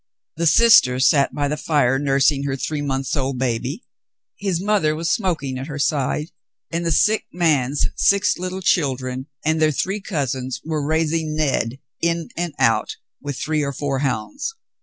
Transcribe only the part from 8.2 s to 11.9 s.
little children and their three cousins were raising Ned,